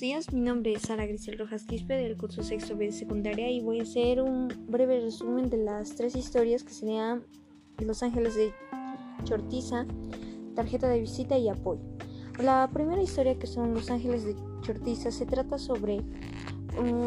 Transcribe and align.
días, 0.00 0.32
mi 0.32 0.40
nombre 0.40 0.72
es 0.72 0.82
Sara 0.82 1.04
Grisel 1.04 1.38
Rojas 1.38 1.64
Quispe 1.64 1.94
del 1.94 2.16
curso 2.16 2.42
sexto 2.42 2.74
B 2.74 2.86
de 2.86 2.92
secundaria 2.92 3.50
y 3.50 3.60
voy 3.60 3.80
a 3.80 3.82
hacer 3.82 4.22
un 4.22 4.48
breve 4.66 4.98
resumen 4.98 5.50
de 5.50 5.58
las 5.58 5.94
tres 5.94 6.16
historias 6.16 6.64
que 6.64 6.72
serían 6.72 7.22
Los 7.78 8.02
Ángeles 8.02 8.34
de 8.34 8.50
Chortiza, 9.24 9.84
Tarjeta 10.54 10.88
de 10.88 11.00
Visita 11.00 11.36
y 11.36 11.50
Apoyo. 11.50 11.82
La 12.42 12.70
primera 12.72 13.02
historia 13.02 13.38
que 13.38 13.46
son 13.46 13.74
Los 13.74 13.90
Ángeles 13.90 14.24
de 14.24 14.34
Chortiza 14.62 15.10
se 15.10 15.26
trata 15.26 15.58
sobre 15.58 16.00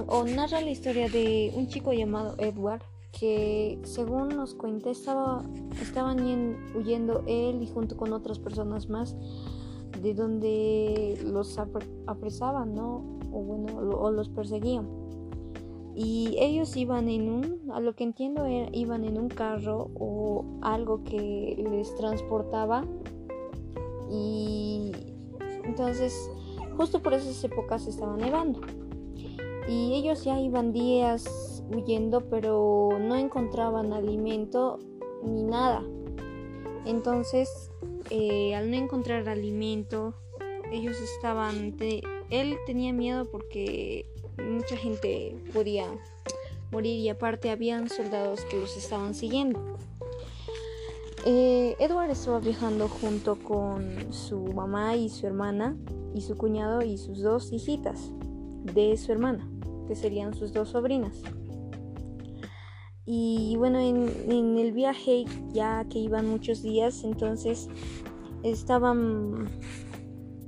o 0.07 0.23
narra 0.25 0.61
la 0.61 0.69
historia 0.69 1.09
de 1.09 1.51
un 1.55 1.67
chico 1.67 1.93
llamado 1.93 2.35
Edward 2.37 2.83
que 3.11 3.79
según 3.83 4.29
nos 4.29 4.53
cuenta 4.53 4.91
estaba, 4.91 5.43
estaban 5.81 6.19
huyendo 6.75 7.23
él 7.27 7.63
y 7.63 7.67
junto 7.67 7.97
con 7.97 8.13
otras 8.13 8.37
personas 8.37 8.87
más 8.87 9.15
de 10.03 10.13
donde 10.13 11.17
los 11.23 11.57
apresaban, 12.07 12.75
¿no? 12.75 13.17
O 13.31 13.41
bueno, 13.41 13.77
o 13.77 14.11
los 14.11 14.27
perseguían. 14.27 14.85
Y 15.95 16.35
ellos 16.39 16.75
iban 16.75 17.07
en 17.07 17.29
un, 17.29 17.71
a 17.71 17.79
lo 17.79 17.95
que 17.95 18.03
entiendo, 18.03 18.45
iban 18.73 19.05
en 19.05 19.17
un 19.17 19.29
carro 19.29 19.91
o 19.95 20.43
algo 20.61 21.03
que 21.05 21.65
les 21.71 21.95
transportaba. 21.95 22.83
Y 24.11 24.91
entonces, 25.63 26.29
justo 26.75 27.01
por 27.01 27.13
esas 27.13 27.41
épocas 27.43 27.87
estaba 27.87 28.17
nevando. 28.17 28.59
Y 29.69 29.93
ellos 29.93 30.25
ya 30.25 30.37
iban 30.37 30.73
días 30.73 31.63
huyendo, 31.73 32.21
pero 32.29 32.89
no 32.99 33.15
encontraban 33.15 33.93
alimento 33.93 34.79
ni 35.23 35.43
nada. 35.43 35.81
Entonces 36.85 37.71
eh, 38.15 38.53
al 38.53 38.69
no 38.69 38.77
encontrar 38.77 39.27
alimento, 39.27 40.13
ellos 40.71 40.95
estaban, 41.01 41.75
él 42.29 42.57
tenía 42.67 42.93
miedo 42.93 43.25
porque 43.25 44.05
mucha 44.37 44.77
gente 44.77 45.35
podía 45.51 45.87
morir 46.71 46.99
y 46.99 47.09
aparte 47.09 47.49
habían 47.49 47.89
soldados 47.89 48.41
que 48.45 48.59
los 48.59 48.77
estaban 48.77 49.15
siguiendo. 49.15 49.59
Eh, 51.25 51.75
Edward 51.79 52.11
estaba 52.11 52.39
viajando 52.39 52.87
junto 52.87 53.35
con 53.35 54.13
su 54.13 54.41
mamá 54.41 54.95
y 54.95 55.09
su 55.09 55.25
hermana 55.25 55.75
y 56.13 56.21
su 56.21 56.37
cuñado 56.37 56.83
y 56.83 56.99
sus 56.99 57.19
dos 57.19 57.51
hijitas 57.51 58.11
de 58.75 58.95
su 58.95 59.11
hermana, 59.11 59.49
que 59.87 59.95
serían 59.95 60.35
sus 60.35 60.53
dos 60.53 60.69
sobrinas. 60.69 61.23
Y 63.05 63.55
bueno, 63.57 63.79
en, 63.79 64.57
el 64.57 64.71
viaje, 64.71 65.25
ya 65.51 65.85
que 65.89 65.99
iban 65.99 66.27
muchos 66.27 66.61
días, 66.61 67.03
entonces 67.03 67.67
estaban, 68.43 69.49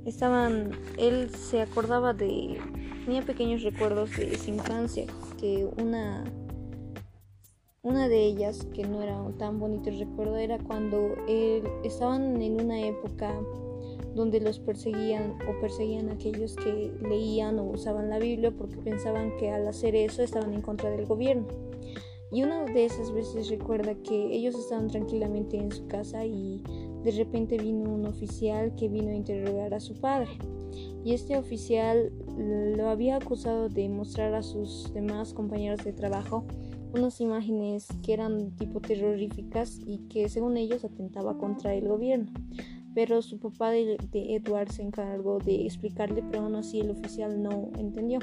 estaban, 0.06 0.70
él 0.96 1.30
se 1.30 1.60
acordaba 1.60 2.14
de, 2.14 2.58
tenía 3.04 3.22
pequeños 3.22 3.62
recuerdos 3.62 4.16
de 4.16 4.38
su 4.38 4.50
infancia, 4.50 5.04
que 5.38 5.68
una, 5.76 6.24
una 7.82 8.08
de 8.08 8.24
ellas, 8.24 8.66
que 8.74 8.86
no 8.86 9.02
era 9.02 9.22
tan 9.38 9.58
bonito 9.58 9.90
el 9.90 9.98
recuerdo, 9.98 10.38
era 10.38 10.58
cuando 10.58 11.14
él, 11.28 11.62
estaban 11.84 12.40
en 12.40 12.58
una 12.58 12.80
época 12.80 13.34
donde 14.14 14.40
los 14.40 14.58
perseguían 14.58 15.36
o 15.46 15.60
perseguían 15.60 16.08
a 16.08 16.14
aquellos 16.14 16.56
que 16.56 16.90
leían 17.02 17.58
o 17.58 17.64
usaban 17.64 18.08
la 18.08 18.18
Biblia 18.18 18.50
porque 18.50 18.76
pensaban 18.78 19.36
que 19.36 19.50
al 19.50 19.68
hacer 19.68 19.94
eso 19.94 20.22
estaban 20.22 20.54
en 20.54 20.62
contra 20.62 20.88
del 20.90 21.04
gobierno. 21.04 21.46
Y 22.36 22.42
una 22.42 22.66
de 22.66 22.84
esas 22.84 23.12
veces 23.12 23.48
recuerda 23.48 23.94
que 23.94 24.26
ellos 24.30 24.54
estaban 24.56 24.88
tranquilamente 24.88 25.56
en 25.56 25.72
su 25.72 25.86
casa 25.86 26.26
y 26.26 26.62
de 27.02 27.10
repente 27.12 27.56
vino 27.56 27.90
un 27.90 28.04
oficial 28.04 28.74
que 28.76 28.90
vino 28.90 29.08
a 29.08 29.14
interrogar 29.14 29.72
a 29.72 29.80
su 29.80 29.94
padre. 29.94 30.28
Y 31.02 31.14
este 31.14 31.38
oficial 31.38 32.12
lo 32.76 32.90
había 32.90 33.16
acusado 33.16 33.70
de 33.70 33.88
mostrar 33.88 34.34
a 34.34 34.42
sus 34.42 34.92
demás 34.92 35.32
compañeros 35.32 35.82
de 35.82 35.94
trabajo 35.94 36.44
unas 36.92 37.22
imágenes 37.22 37.88
que 38.04 38.12
eran 38.12 38.50
tipo 38.50 38.80
terroríficas 38.82 39.80
y 39.86 40.00
que 40.10 40.28
según 40.28 40.58
ellos 40.58 40.84
atentaba 40.84 41.38
contra 41.38 41.72
el 41.72 41.88
gobierno. 41.88 42.30
Pero 42.94 43.22
su 43.22 43.38
papá 43.38 43.70
de, 43.70 43.96
Edward 44.12 44.72
se 44.72 44.82
encargó 44.82 45.38
de 45.38 45.64
explicarle, 45.64 46.22
pero 46.30 46.42
aún 46.42 46.56
así 46.56 46.80
el 46.80 46.90
oficial 46.90 47.42
no 47.42 47.70
entendió. 47.78 48.18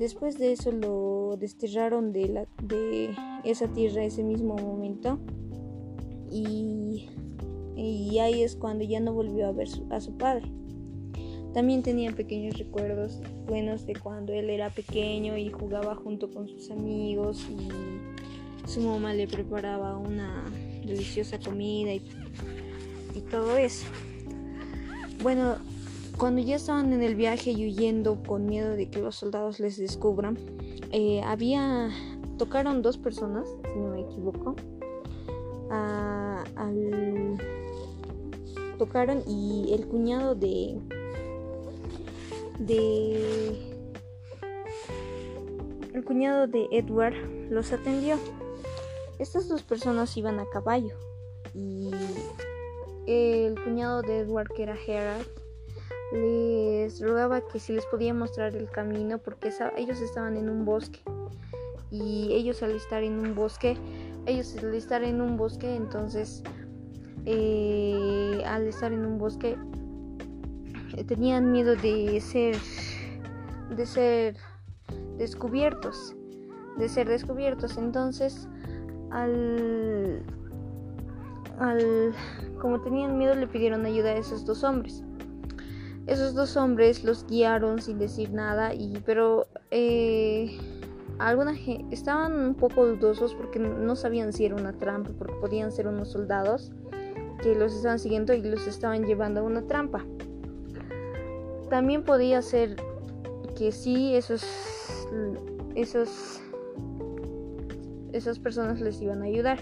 Después 0.00 0.38
de 0.38 0.52
eso 0.52 0.72
lo 0.72 1.36
desterraron 1.38 2.10
de, 2.14 2.26
la, 2.26 2.46
de 2.62 3.14
esa 3.44 3.68
tierra 3.68 4.02
ese 4.02 4.22
mismo 4.22 4.56
momento 4.56 5.18
y, 6.30 7.10
y, 7.76 8.18
ahí 8.18 8.42
es 8.42 8.56
cuando 8.56 8.82
ya 8.82 8.98
no 8.98 9.12
volvió 9.12 9.46
a 9.46 9.52
ver 9.52 9.68
a 9.90 10.00
su 10.00 10.16
padre. 10.16 10.50
También 11.52 11.82
tenía 11.82 12.12
pequeños 12.12 12.56
recuerdos 12.56 13.20
buenos 13.46 13.84
de 13.84 13.94
cuando 13.94 14.32
él 14.32 14.48
era 14.48 14.70
pequeño 14.70 15.36
y 15.36 15.50
jugaba 15.50 15.94
junto 15.96 16.30
con 16.30 16.48
sus 16.48 16.70
amigos 16.70 17.46
y 17.50 17.68
su 18.66 18.80
mamá 18.80 19.12
le 19.12 19.28
preparaba 19.28 19.98
una 19.98 20.50
deliciosa 20.82 21.38
comida 21.38 21.92
y, 21.92 22.02
y 23.14 23.20
todo 23.30 23.54
eso. 23.58 23.84
Bueno, 25.22 25.56
cuando 26.20 26.42
ya 26.42 26.56
estaban 26.56 26.92
en 26.92 27.02
el 27.02 27.14
viaje 27.14 27.52
y 27.52 27.66
huyendo 27.66 28.22
con 28.22 28.44
miedo 28.44 28.76
de 28.76 28.90
que 28.90 29.00
los 29.00 29.16
soldados 29.16 29.58
les 29.58 29.78
descubran, 29.78 30.36
eh, 30.92 31.22
había 31.24 31.88
tocaron 32.36 32.82
dos 32.82 32.98
personas, 32.98 33.48
si 33.72 33.78
no 33.78 33.88
me 33.88 34.02
equivoco, 34.02 34.54
tocaron 38.76 39.22
y 39.26 39.72
el 39.72 39.86
cuñado 39.86 40.34
de 40.34 40.78
de 42.58 43.58
el 45.94 46.04
cuñado 46.04 46.46
de 46.46 46.68
Edward 46.70 47.14
los 47.48 47.72
atendió. 47.72 48.18
Estas 49.18 49.48
dos 49.48 49.62
personas 49.62 50.14
iban 50.18 50.38
a 50.38 50.44
caballo 50.50 50.96
y 51.54 51.90
el 53.06 53.58
cuñado 53.62 54.02
de 54.02 54.18
Edward, 54.20 54.48
que 54.48 54.62
era 54.64 54.76
Gerard, 54.76 55.26
les 56.12 57.00
rogaba 57.00 57.40
que 57.40 57.58
si 57.58 57.72
les 57.72 57.86
podía 57.86 58.12
mostrar 58.14 58.56
el 58.56 58.68
camino 58.70 59.18
porque 59.18 59.52
ellos 59.76 60.00
estaban 60.00 60.36
en 60.36 60.50
un 60.50 60.64
bosque. 60.64 61.00
Y 61.90 62.32
ellos 62.32 62.62
al 62.62 62.72
estar 62.72 63.02
en 63.02 63.18
un 63.18 63.34
bosque 63.34 63.76
ellos 64.26 64.56
al 64.58 64.74
estar 64.74 65.02
en 65.02 65.20
un 65.20 65.36
bosque 65.36 65.74
entonces 65.74 66.42
eh, 67.24 68.42
al 68.46 68.66
estar 68.66 68.92
en 68.92 69.04
un 69.04 69.18
bosque 69.18 69.56
eh, 70.96 71.04
tenían 71.04 71.50
miedo 71.52 71.74
de 71.74 72.20
ser 72.20 72.56
de 73.74 73.86
ser 73.86 74.36
descubiertos 75.18 76.14
de 76.76 76.88
ser 76.88 77.08
descubiertos. 77.08 77.76
Entonces 77.76 78.48
al 79.10 80.22
al 81.58 82.14
como 82.60 82.80
tenían 82.80 83.18
miedo 83.18 83.34
le 83.34 83.46
pidieron 83.46 83.84
ayuda 83.84 84.10
a 84.10 84.16
esos 84.16 84.44
dos 84.44 84.64
hombres 84.64 85.02
esos 86.06 86.34
dos 86.34 86.56
hombres 86.56 87.04
los 87.04 87.26
guiaron 87.26 87.80
sin 87.80 87.98
decir 87.98 88.32
nada, 88.32 88.74
y, 88.74 89.02
pero 89.04 89.46
eh, 89.70 90.58
estaban 91.90 92.32
un 92.32 92.54
poco 92.54 92.86
dudosos 92.86 93.34
porque 93.34 93.58
no 93.58 93.94
sabían 93.96 94.32
si 94.32 94.46
era 94.46 94.56
una 94.56 94.72
trampa, 94.72 95.10
porque 95.18 95.34
podían 95.40 95.70
ser 95.70 95.86
unos 95.86 96.10
soldados 96.10 96.72
que 97.42 97.54
los 97.54 97.74
estaban 97.74 97.98
siguiendo 97.98 98.34
y 98.34 98.42
los 98.42 98.66
estaban 98.66 99.04
llevando 99.04 99.40
a 99.40 99.42
una 99.42 99.62
trampa. 99.62 100.04
También 101.68 102.04
podía 102.04 102.42
ser 102.42 102.76
que 103.56 103.72
sí, 103.72 104.14
esos, 104.14 104.44
esos, 105.74 106.40
esas 108.12 108.38
personas 108.38 108.80
les 108.80 109.00
iban 109.00 109.22
a 109.22 109.26
ayudar. 109.26 109.60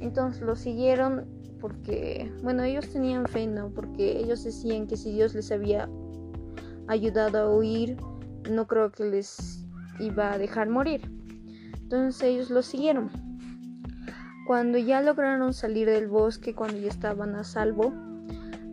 Entonces 0.00 0.40
los 0.42 0.60
siguieron 0.60 1.26
porque, 1.60 2.32
bueno, 2.42 2.62
ellos 2.64 2.88
tenían 2.88 3.26
fe, 3.26 3.46
¿no? 3.46 3.70
Porque 3.70 4.18
ellos 4.18 4.42
decían 4.44 4.86
que 4.86 4.96
si 4.96 5.12
Dios 5.12 5.34
les 5.34 5.52
había 5.52 5.88
ayudado 6.88 7.38
a 7.38 7.56
huir, 7.56 7.96
no 8.50 8.66
creo 8.66 8.90
que 8.90 9.04
les 9.04 9.64
iba 9.98 10.32
a 10.32 10.38
dejar 10.38 10.68
morir. 10.68 11.10
Entonces 11.82 12.22
ellos 12.22 12.50
lo 12.50 12.62
siguieron. 12.62 13.10
Cuando 14.46 14.78
ya 14.78 15.00
lograron 15.00 15.54
salir 15.54 15.88
del 15.88 16.08
bosque, 16.08 16.54
cuando 16.54 16.78
ya 16.78 16.88
estaban 16.88 17.36
a 17.36 17.44
salvo, 17.44 17.92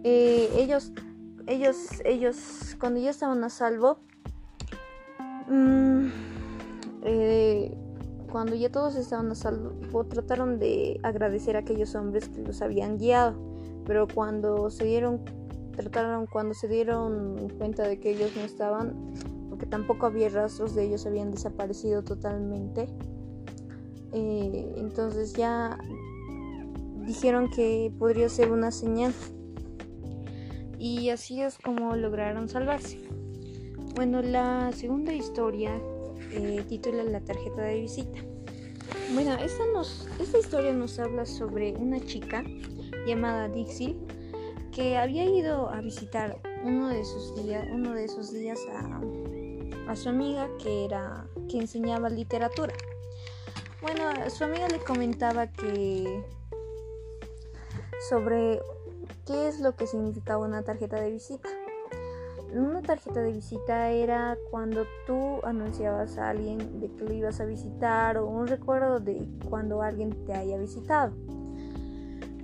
eh, 0.04 0.50
ellos, 0.56 0.92
ellos, 1.46 2.02
ellos, 2.06 2.76
cuando 2.80 3.00
ya 3.00 3.12
estaban 3.12 3.44
a 3.44 3.50
salvo, 3.50 4.00
mmm, 5.48 6.08
cuando 8.32 8.56
ya 8.56 8.72
todos 8.72 8.96
estaban 8.96 9.32
a 9.32 9.36
salvo, 9.36 10.04
trataron 10.06 10.60
de 10.60 11.00
agradecer 11.04 11.56
a 11.56 11.60
aquellos 11.60 11.96
hombres 11.96 12.30
que 12.30 12.42
los 12.42 12.62
habían 12.62 12.98
guiado, 12.98 13.36
pero 13.86 14.08
cuando 14.08 14.70
se 14.70 14.86
dieron 14.86 15.22
trataron 15.78 16.26
cuando 16.26 16.56
se 16.56 16.68
dieron 16.68 17.50
cuenta 17.58 17.88
de 17.88 18.00
que 18.00 18.10
ellos 18.10 18.32
no 18.36 18.42
estaban, 18.42 19.14
porque 19.50 19.68
tampoco 19.68 20.08
había 20.08 20.28
rastros 20.30 20.74
de 20.74 20.86
ellos, 20.86 21.06
habían 21.06 21.32
desaparecido 21.32 22.04
totalmente. 22.04 22.90
Eh, 24.12 24.74
entonces 24.78 25.34
ya 25.34 25.78
dijeron 27.06 27.50
que 27.52 27.94
podría 28.00 28.28
ser 28.28 28.52
una 28.52 28.72
señal. 28.72 29.14
Y 30.80 31.10
así 31.10 31.42
es 31.42 31.58
como 31.60 31.96
lograron 31.96 32.50
salvarse. 32.50 33.00
Bueno, 33.96 34.22
la 34.22 34.72
segunda 34.74 35.14
historia 35.14 35.80
eh, 36.32 36.64
titula 36.68 37.04
La 37.04 37.22
tarjeta 37.22 37.62
de 37.62 37.82
visita. 37.82 38.20
Bueno, 39.14 39.34
esta, 39.36 39.66
nos, 39.68 40.08
esta 40.20 40.38
historia 40.38 40.74
nos 40.74 41.00
habla 41.00 41.26
sobre 41.26 41.74
una 41.74 42.00
chica 42.00 42.44
llamada 43.06 43.48
Dixie 43.48 43.98
que 44.72 44.98
había 44.98 45.26
ido 45.26 45.70
a 45.70 45.82
visitar 45.82 46.40
uno 46.64 46.90
de 46.90 47.00
esos 47.02 47.36
días, 47.36 47.66
uno 47.72 47.94
de 47.94 48.06
esos 48.06 48.32
días 48.32 48.60
a, 48.72 49.02
a 49.92 49.96
su 49.96 50.10
amiga 50.10 50.50
que 50.62 50.86
era 50.86 51.28
que 51.50 51.58
enseñaba 51.58 52.10
literatura. 52.10 52.74
Bueno, 53.82 54.30
su 54.30 54.44
amiga 54.44 54.68
le 54.68 54.80
comentaba 54.80 55.48
que 55.48 56.24
sobre 58.10 58.60
qué 59.26 59.48
es 59.48 59.60
lo 59.60 59.76
que 59.76 59.88
significaba 59.88 60.46
una 60.46 60.64
tarjeta 60.64 61.00
de 61.00 61.12
visita. 61.12 61.50
Una 62.54 62.82
tarjeta 62.82 63.22
de 63.22 63.34
visita 63.34 63.92
era 63.92 64.38
cuando 64.52 64.86
tú 65.06 65.40
anunciabas 65.44 66.18
a 66.18 66.30
alguien 66.30 66.80
de 66.80 66.90
que 66.92 67.04
lo 67.04 67.14
ibas 67.14 67.42
a 67.42 67.46
visitar 67.46 68.18
o 68.18 68.28
un 68.28 68.48
recuerdo 68.48 69.00
de 69.00 69.28
cuando 69.50 69.82
alguien 69.82 70.12
te 70.26 70.34
haya 70.34 70.58
visitado. 70.58 71.14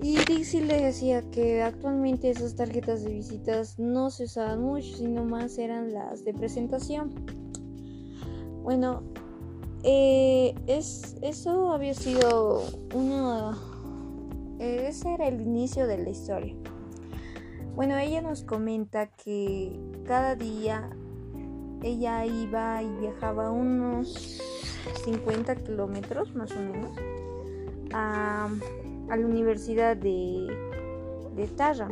Y 0.02 0.18
Dixie 0.18 0.66
le 0.66 0.82
decía 0.82 1.22
que 1.32 1.62
actualmente 1.62 2.30
esas 2.30 2.56
tarjetas 2.56 3.04
de 3.04 3.14
visitas 3.14 3.80
no 3.80 4.10
se 4.10 4.26
usaban 4.26 4.62
mucho, 4.62 4.98
sino 4.98 5.24
más 5.24 5.58
eran 5.58 5.94
las 5.94 6.26
de 6.26 6.34
presentación. 6.34 7.14
Bueno, 8.64 9.04
eh, 9.84 10.54
es, 10.68 11.16
eso 11.22 11.72
había 11.72 11.94
sido 11.94 12.64
una... 12.94 13.58
Ese 14.60 15.14
era 15.14 15.30
el 15.30 15.40
inicio 15.40 15.88
de 15.88 15.98
la 15.98 16.10
historia. 16.10 16.54
Bueno, 17.76 17.98
ella 17.98 18.22
nos 18.22 18.44
comenta 18.44 19.08
que 19.08 19.80
cada 20.06 20.36
día 20.36 20.90
ella 21.82 22.26
iba 22.26 22.84
y 22.84 22.90
viajaba 23.00 23.50
unos 23.50 24.40
50 25.04 25.56
kilómetros 25.56 26.36
más 26.36 26.52
o 26.52 26.60
menos 26.60 26.92
a, 27.94 28.50
la 29.10 29.16
universidad 29.16 29.98
de, 29.98 30.48
de 31.36 31.48
Tarra. 31.48 31.90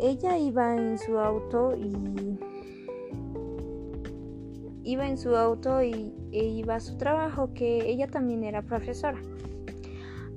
Ella 0.00 0.36
iba 0.36 0.76
en 0.76 0.98
su 0.98 1.18
auto 1.18 1.76
y 1.76 2.38
iba 4.82 5.06
en 5.06 5.16
su 5.16 5.36
auto 5.36 5.82
y 5.82 6.12
e 6.32 6.44
iba 6.44 6.76
a 6.76 6.80
su 6.80 6.96
trabajo, 6.96 7.52
que 7.54 7.88
ella 7.88 8.08
también 8.08 8.44
era 8.44 8.62
profesora. 8.62 9.20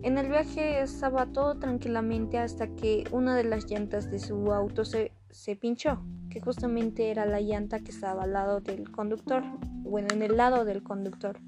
En 0.03 0.17
el 0.17 0.27
viaje 0.27 0.81
estaba 0.81 1.27
todo 1.27 1.55
tranquilamente 1.55 2.37
hasta 2.37 2.67
que 2.67 3.05
una 3.11 3.37
de 3.37 3.45
las 3.45 3.71
llantas 3.71 4.11
de 4.11 4.19
su 4.19 4.51
auto 4.51 4.83
se, 4.83 5.13
se 5.29 5.55
pinchó, 5.55 6.03
que 6.29 6.41
justamente 6.41 7.09
era 7.09 7.25
la 7.25 7.39
llanta 7.39 7.79
que 7.79 7.91
estaba 7.91 8.23
al 8.23 8.33
lado 8.33 8.59
del 8.59 8.91
conductor, 8.91 9.43
bueno, 9.83 10.09
en 10.11 10.21
el 10.21 10.35
lado 10.35 10.65
del 10.65 10.83
conductor. 10.83 11.39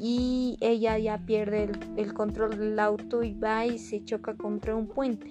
Y 0.00 0.58
ella 0.60 0.98
ya 0.98 1.24
pierde 1.24 1.62
el, 1.62 1.78
el 1.96 2.12
control 2.12 2.58
del 2.58 2.76
auto 2.80 3.22
y 3.22 3.34
va 3.34 3.64
y 3.64 3.78
se 3.78 4.04
choca 4.04 4.34
contra 4.34 4.74
un 4.74 4.88
puente. 4.88 5.30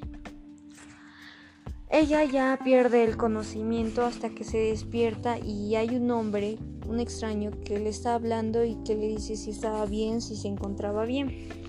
Ella 1.90 2.24
ya 2.24 2.58
pierde 2.64 3.04
el 3.04 3.18
conocimiento 3.18 4.06
hasta 4.06 4.30
que 4.30 4.46
se 4.46 4.60
despierta 4.60 5.40
y 5.40 5.76
hay 5.76 5.98
un 5.98 6.10
hombre, 6.10 6.58
un 6.88 7.02
extraño, 7.02 7.52
que 7.66 7.80
le 7.80 7.90
está 7.90 8.16
hablando 8.16 8.64
y 8.64 8.78
que 8.86 8.96
le 8.96 9.10
dice 9.10 9.36
si 9.36 9.50
estaba 9.50 9.86
bien, 9.86 10.22
si 10.22 10.38
se 10.38 10.48
encontraba 10.48 11.04
bien 11.04 11.64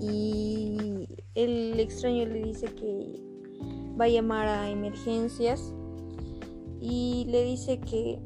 y 0.00 1.06
el 1.34 1.78
extraño 1.80 2.26
le 2.26 2.42
dice 2.44 2.66
que 2.66 3.20
va 3.98 4.06
a 4.06 4.08
llamar 4.08 4.48
a 4.48 4.70
emergencias 4.70 5.72
y 6.80 7.26
le 7.28 7.44
dice 7.44 7.80
que 7.80 8.18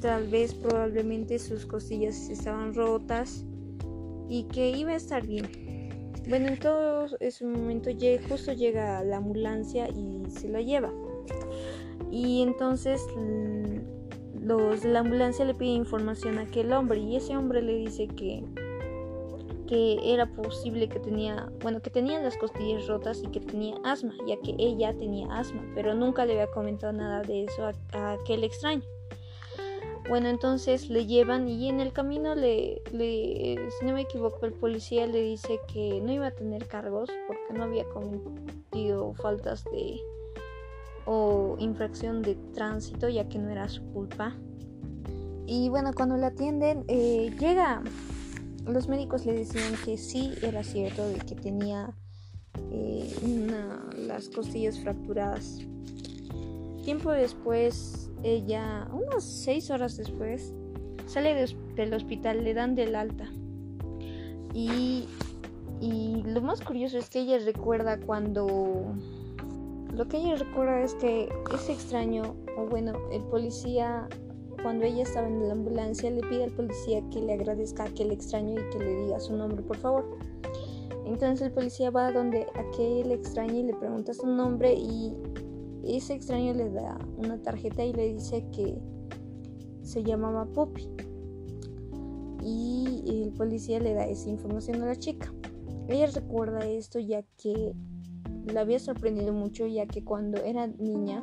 tal 0.00 0.28
vez 0.28 0.54
probablemente 0.54 1.38
sus 1.38 1.66
costillas 1.66 2.28
estaban 2.28 2.74
rotas 2.74 3.44
y 4.28 4.44
que 4.44 4.70
iba 4.70 4.92
a 4.92 4.96
estar 4.96 5.26
bien. 5.26 5.48
Bueno, 6.28 6.48
en 6.48 6.58
todo 6.58 7.06
ese 7.20 7.44
momento 7.44 7.90
justo 8.28 8.52
llega 8.52 9.02
la 9.04 9.18
ambulancia 9.18 9.88
y 9.88 10.28
se 10.30 10.48
la 10.48 10.60
lleva. 10.60 10.92
Y 12.10 12.42
entonces 12.42 13.00
los 14.40 14.84
la 14.84 15.00
ambulancia 15.00 15.44
le 15.44 15.54
piden 15.54 15.78
información 15.78 16.38
a 16.38 16.42
aquel 16.42 16.72
hombre 16.72 17.00
y 17.00 17.16
ese 17.16 17.36
hombre 17.36 17.62
le 17.62 17.76
dice 17.76 18.06
que 18.08 18.44
que 19.66 19.98
era 20.12 20.26
posible 20.26 20.88
que 20.88 20.98
tenía, 21.00 21.50
bueno, 21.60 21.80
que 21.80 21.90
tenía 21.90 22.20
las 22.20 22.36
costillas 22.36 22.86
rotas 22.86 23.22
y 23.22 23.28
que 23.28 23.40
tenía 23.40 23.76
asma, 23.84 24.14
ya 24.26 24.36
que 24.38 24.54
ella 24.58 24.96
tenía 24.96 25.26
asma, 25.30 25.62
pero 25.74 25.94
nunca 25.94 26.24
le 26.24 26.34
había 26.34 26.46
comentado 26.48 26.92
nada 26.92 27.22
de 27.22 27.44
eso 27.44 27.70
a, 27.92 28.12
aquel 28.12 28.44
extraño. 28.44 28.82
Bueno, 30.08 30.28
entonces 30.28 30.88
le 30.88 31.06
llevan 31.06 31.48
y 31.48 31.68
en 31.68 31.80
el 31.80 31.92
camino 31.92 32.36
le, 32.36 32.80
le, 32.92 33.56
si 33.78 33.84
no 33.84 33.92
me 33.92 34.02
equivoco, 34.02 34.46
el 34.46 34.52
policía 34.52 35.06
le 35.08 35.20
dice 35.20 35.58
que 35.72 36.00
no 36.00 36.12
iba 36.12 36.28
a 36.28 36.30
tener 36.30 36.68
cargos 36.68 37.10
porque 37.26 37.58
no 37.58 37.64
había 37.64 37.84
cometido 37.88 39.14
faltas 39.14 39.64
de 39.64 40.00
o 41.06 41.56
infracción 41.58 42.22
de 42.22 42.34
tránsito, 42.54 43.08
ya 43.08 43.28
que 43.28 43.38
no 43.38 43.50
era 43.50 43.68
su 43.68 43.82
culpa. 43.92 44.34
Y 45.46 45.68
bueno, 45.68 45.92
cuando 45.94 46.16
la 46.16 46.28
atienden, 46.28 46.84
eh, 46.88 47.34
llega 47.38 47.82
los 48.66 48.88
médicos 48.88 49.24
le 49.26 49.32
decían 49.32 49.74
que 49.84 49.96
sí 49.96 50.32
era 50.42 50.62
cierto 50.64 51.06
de 51.08 51.18
que 51.18 51.34
tenía 51.34 51.94
eh, 52.72 53.14
las 54.06 54.28
costillas 54.28 54.78
fracturadas. 54.80 55.60
Tiempo 56.84 57.10
después, 57.12 58.10
ella, 58.22 58.88
unas 58.92 59.24
seis 59.24 59.70
horas 59.70 59.96
después, 59.96 60.52
sale 61.06 61.48
del 61.74 61.94
hospital, 61.94 62.44
le 62.44 62.54
dan 62.54 62.74
del 62.74 62.94
alta. 62.94 63.28
Y, 64.54 65.06
y 65.80 66.22
lo 66.24 66.40
más 66.40 66.60
curioso 66.60 66.98
es 66.98 67.10
que 67.10 67.20
ella 67.20 67.38
recuerda 67.38 67.98
cuando... 68.00 68.94
Lo 69.92 70.08
que 70.08 70.18
ella 70.18 70.36
recuerda 70.36 70.82
es 70.82 70.94
que 70.94 71.28
ese 71.54 71.72
extraño, 71.72 72.36
o 72.58 72.66
bueno, 72.66 72.92
el 73.10 73.22
policía 73.22 74.08
cuando 74.66 74.84
ella 74.84 75.04
estaba 75.04 75.28
en 75.28 75.46
la 75.46 75.52
ambulancia 75.52 76.10
le 76.10 76.22
pide 76.22 76.42
al 76.42 76.50
policía 76.50 77.00
que 77.12 77.22
le 77.22 77.34
agradezca 77.34 77.84
a 77.84 77.86
aquel 77.86 78.10
extraño 78.10 78.54
y 78.54 78.70
que 78.72 78.84
le 78.84 79.04
diga 79.04 79.20
su 79.20 79.36
nombre, 79.36 79.62
por 79.62 79.76
favor. 79.76 80.18
Entonces 81.04 81.46
el 81.46 81.52
policía 81.52 81.92
va 81.92 82.10
donde 82.10 82.48
aquel 82.52 83.12
extraño 83.12 83.54
y 83.54 83.62
le 83.62 83.74
pregunta 83.74 84.12
su 84.12 84.26
nombre 84.26 84.74
y 84.74 85.14
ese 85.84 86.14
extraño 86.14 86.52
le 86.52 86.68
da 86.72 86.98
una 87.16 87.40
tarjeta 87.40 87.84
y 87.84 87.92
le 87.92 88.14
dice 88.14 88.44
que 88.50 88.76
se 89.82 90.02
llamaba 90.02 90.46
Poppy. 90.46 90.88
Y 92.42 93.04
el 93.06 93.34
policía 93.34 93.78
le 93.78 93.94
da 93.94 94.04
esa 94.08 94.28
información 94.30 94.82
a 94.82 94.86
la 94.86 94.96
chica. 94.96 95.32
Ella 95.86 96.08
recuerda 96.08 96.66
esto 96.66 96.98
ya 96.98 97.22
que 97.40 97.72
la 98.52 98.62
había 98.62 98.80
sorprendido 98.80 99.32
mucho 99.32 99.64
ya 99.68 99.86
que 99.86 100.02
cuando 100.02 100.42
era 100.42 100.66
niña 100.66 101.22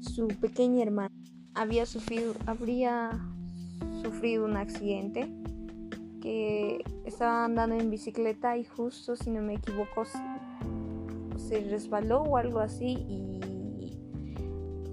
su 0.00 0.26
pequeña 0.28 0.84
hermana 0.84 1.11
había 1.62 1.86
sufrido, 1.86 2.34
habría 2.46 3.18
sufrido 4.02 4.44
un 4.44 4.56
accidente 4.56 5.32
que 6.20 6.84
estaba 7.04 7.44
andando 7.44 7.76
en 7.76 7.88
bicicleta 7.88 8.56
y 8.56 8.64
justo 8.64 9.16
si 9.16 9.30
no 9.30 9.42
me 9.42 9.54
equivoco 9.54 10.04
se 11.36 11.60
resbaló 11.64 12.22
o 12.22 12.36
algo 12.36 12.58
así 12.58 12.96
y 13.08 13.98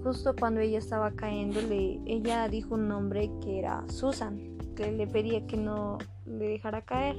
justo 0.02 0.34
cuando 0.38 0.60
ella 0.60 0.78
estaba 0.78 1.10
cayendo 1.12 1.60
ella 2.06 2.48
dijo 2.48 2.74
un 2.74 2.88
nombre 2.88 3.30
que 3.42 3.58
era 3.58 3.84
Susan 3.88 4.56
que 4.76 4.92
le 4.92 5.06
pedía 5.06 5.46
que 5.46 5.56
no 5.56 5.98
le 6.24 6.48
dejara 6.48 6.82
caer. 6.82 7.16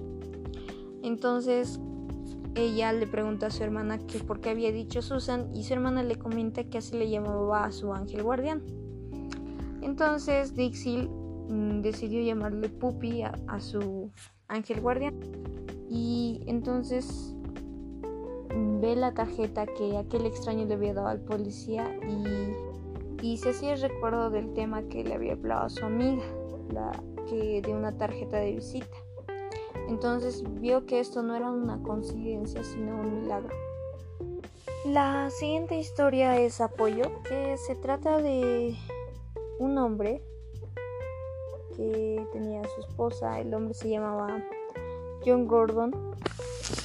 Entonces 1.03 1.79
ella 2.55 2.91
le 2.91 3.05
pregunta 3.05 3.47
a 3.47 3.49
su 3.51 3.63
hermana 3.63 3.99
que 3.99 4.19
por 4.19 4.39
qué 4.39 4.49
había 4.49 4.71
dicho 4.71 5.01
Susan 5.01 5.53
y 5.53 5.63
su 5.63 5.73
hermana 5.73 6.03
le 6.03 6.15
comenta 6.15 6.63
que 6.63 6.79
así 6.79 6.97
le 6.97 7.09
llamaba 7.09 7.65
a 7.65 7.71
su 7.71 7.93
ángel 7.93 8.23
guardián 8.23 8.61
entonces 9.81 10.55
Dixie 10.55 11.07
mm, 11.07 11.81
decidió 11.81 12.21
llamarle 12.21 12.69
Puppy 12.69 13.23
a, 13.23 13.59
su 13.59 14.11
ángel 14.47 14.81
guardián. 14.81 15.19
Y 15.89 16.41
entonces 16.47 17.35
ve 18.81 18.95
la 18.95 19.13
tarjeta 19.13 19.65
que 19.65 19.97
aquel 19.97 20.25
extraño 20.25 20.65
le 20.65 20.75
había 20.75 20.93
dado 20.93 21.07
al 21.07 21.19
policía 21.19 21.93
y, 22.07 23.25
y 23.25 23.37
se 23.37 23.49
hacía 23.49 23.73
el 23.73 23.81
recuerdo 23.81 24.29
del 24.29 24.53
tema 24.53 24.83
que 24.83 25.03
le 25.03 25.13
había 25.13 25.33
hablado 25.33 25.65
a 25.65 25.69
su 25.69 25.85
amiga, 25.85 26.23
la, 26.71 26.91
que 27.29 27.61
de 27.61 27.73
una 27.73 27.97
tarjeta 27.97 28.37
de 28.37 28.53
visita. 28.53 28.95
Entonces 29.87 30.43
vio 30.61 30.85
que 30.85 30.99
esto 30.99 31.21
no 31.21 31.35
era 31.35 31.51
una 31.51 31.81
coincidencia, 31.83 32.63
sino 32.63 33.01
un 33.01 33.21
milagro. 33.21 33.53
La 34.85 35.29
siguiente 35.29 35.77
historia 35.77 36.39
es 36.39 36.59
Apoyo, 36.59 37.21
que 37.23 37.55
se 37.57 37.75
trata 37.75 38.17
de 38.17 38.75
un 39.61 39.77
hombre 39.77 40.23
que 41.75 42.25
tenía 42.33 42.61
a 42.61 42.67
su 42.67 42.81
esposa, 42.81 43.39
el 43.39 43.53
hombre 43.53 43.73
se 43.73 43.89
llamaba 43.89 44.43
John 45.25 45.47
Gordon. 45.47 45.91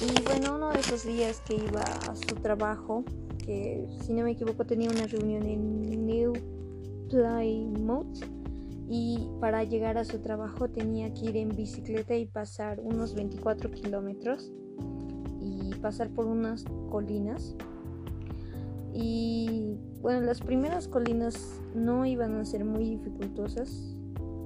Y 0.01 0.23
bueno, 0.23 0.55
uno 0.55 0.71
de 0.71 0.79
esos 0.79 1.05
días 1.05 1.41
que 1.41 1.55
iba 1.55 1.81
a 1.81 2.15
su 2.15 2.35
trabajo, 2.35 3.03
que 3.43 3.87
si 4.01 4.13
no 4.13 4.23
me 4.23 4.31
equivoco 4.31 4.65
tenía 4.65 4.89
una 4.89 5.07
reunión 5.07 5.43
en 5.43 6.05
New 6.05 6.33
Plymouth 7.09 8.23
y 8.89 9.27
para 9.41 9.63
llegar 9.63 9.97
a 9.97 10.05
su 10.05 10.19
trabajo 10.19 10.69
tenía 10.69 11.13
que 11.13 11.25
ir 11.25 11.37
en 11.37 11.49
bicicleta 11.49 12.15
y 12.15 12.25
pasar 12.25 12.79
unos 12.79 13.15
24 13.15 13.71
kilómetros 13.71 14.51
y 15.41 15.73
pasar 15.81 16.09
por 16.09 16.27
unas 16.27 16.63
colinas. 16.89 17.55
Y 18.93 19.77
bueno, 20.01 20.21
las 20.21 20.41
primeras 20.41 20.87
colinas 20.87 21.61
no 21.73 22.05
iban 22.05 22.35
a 22.35 22.45
ser 22.45 22.63
muy 22.65 22.89
dificultosas 22.89 23.93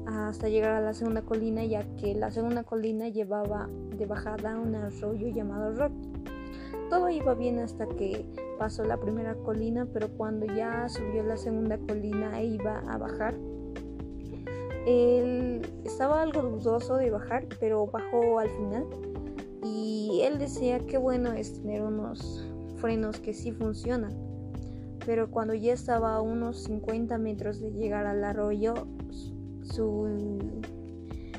hasta 0.08 0.50
llegar 0.50 0.72
a 0.72 0.82
la 0.82 0.94
segunda 0.94 1.22
colina, 1.22 1.64
ya 1.64 1.84
que 1.98 2.16
la 2.16 2.32
segunda 2.32 2.64
colina 2.64 3.08
llevaba 3.10 3.70
de 3.98 4.06
bajada 4.06 4.58
un 4.58 4.76
arroyo 4.76 5.28
llamado 5.30 5.74
Rock. 5.74 5.94
Todo 6.90 7.10
iba 7.10 7.34
bien 7.34 7.60
hasta 7.60 7.88
que 7.88 8.26
pasó 8.58 8.84
la 8.84 8.98
primera 8.98 9.36
colina, 9.36 9.88
pero 9.94 10.10
cuando 10.18 10.46
ya 10.48 10.88
subió 10.90 11.24
la 11.24 11.38
segunda 11.38 11.78
colina 11.78 12.40
e 12.42 12.46
iba 12.46 12.80
a 12.80 12.98
bajar, 12.98 13.36
él 14.86 15.62
estaba 15.86 16.22
algo 16.22 16.42
dudoso 16.42 16.96
de 16.96 17.12
bajar, 17.12 17.48
pero 17.60 17.86
bajó 17.88 18.40
al 18.40 18.50
final. 18.50 18.86
Y 19.64 20.22
él 20.24 20.40
decía 20.40 20.80
que 20.80 20.98
bueno 20.98 21.34
es 21.34 21.62
tener 21.62 21.84
unos 21.84 22.48
frenos 22.78 23.20
que 23.20 23.34
sí 23.34 23.52
funcionan. 23.52 24.31
Pero 25.06 25.32
cuando 25.32 25.54
ya 25.54 25.74
estaba 25.74 26.16
a 26.16 26.22
unos 26.22 26.64
50 26.64 27.18
metros 27.18 27.60
de 27.60 27.72
llegar 27.72 28.06
al 28.06 28.24
arroyo, 28.24 28.74
su, 29.64 30.40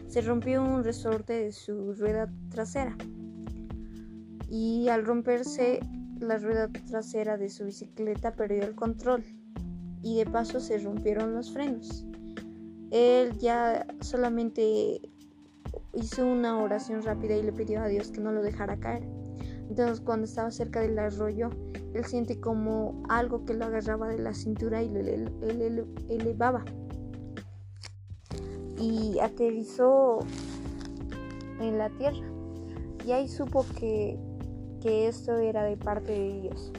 se 0.09 0.21
rompió 0.21 0.62
un 0.62 0.85
resorte 0.85 1.33
de 1.33 1.52
su 1.52 1.95
rueda 1.95 2.33
trasera. 2.50 2.97
Y 4.49 4.88
al 4.88 5.04
romperse 5.04 5.81
la 6.19 6.38
rueda 6.38 6.69
trasera 6.69 7.37
de 7.37 7.49
su 7.49 7.64
bicicleta 7.64 8.33
perdió 8.33 8.62
el 8.62 8.75
control 8.75 9.25
y 10.02 10.16
de 10.16 10.26
paso 10.26 10.61
se 10.61 10.78
rompieron 10.78 11.35
los 11.35 11.52
frenos. 11.52 12.04
Él 12.90 13.38
ya 13.38 13.87
solamente 14.00 15.00
hizo 15.95 16.26
una 16.26 16.59
oración 16.59 17.02
rápida 17.02 17.37
y 17.37 17.42
le 17.42 17.52
pidió 17.52 17.83
a 17.83 17.88
Dios 17.88 18.11
que 18.11 18.21
no 18.21 18.33
lo 18.33 18.42
dejara 18.42 18.78
caer. 18.78 19.02
Entonces 19.73 20.02
cuando 20.02 20.26
estaba 20.26 20.50
cerca 20.50 20.81
del 20.81 20.99
arroyo, 20.99 21.49
él 21.95 22.05
siente 22.05 22.38
como 22.38 23.02
algo 23.09 23.47
que 23.47 23.55
lo 23.55 23.64
agarraba 23.64 24.07
de 24.07 24.19
la 24.19 24.35
cintura 24.35 24.83
y 24.83 24.91
lo 24.91 24.99
elevaba. 26.11 26.62
Y 28.79 29.19
aterrizó 29.19 30.19
en 31.59 31.79
la 31.79 31.88
tierra. 31.88 32.21
Y 33.07 33.12
ahí 33.12 33.29
supo 33.29 33.64
que 33.79 34.19
que 34.83 35.09
esto 35.09 35.38
era 35.38 35.62
de 35.62 35.79
parte 35.79 36.12
de 36.12 36.43
Dios. 36.43 36.71